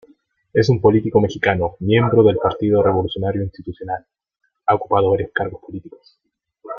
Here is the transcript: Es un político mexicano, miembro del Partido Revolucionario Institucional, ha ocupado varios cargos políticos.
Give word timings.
Es 0.51 0.67
un 0.69 0.81
político 0.81 1.21
mexicano, 1.21 1.75
miembro 1.81 2.23
del 2.23 2.37
Partido 2.37 2.81
Revolucionario 2.81 3.43
Institucional, 3.43 4.03
ha 4.65 4.73
ocupado 4.73 5.11
varios 5.11 5.29
cargos 5.31 5.61
políticos. 5.61 6.17